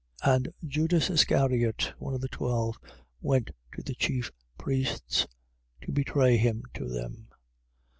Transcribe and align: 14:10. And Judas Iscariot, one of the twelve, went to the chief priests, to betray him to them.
14:10. 0.23 0.35
And 0.35 0.53
Judas 0.65 1.09
Iscariot, 1.11 1.93
one 1.99 2.15
of 2.15 2.21
the 2.21 2.27
twelve, 2.27 2.79
went 3.21 3.51
to 3.75 3.83
the 3.83 3.93
chief 3.93 4.31
priests, 4.57 5.27
to 5.81 5.91
betray 5.91 6.37
him 6.37 6.63
to 6.73 6.89
them. 6.89 7.27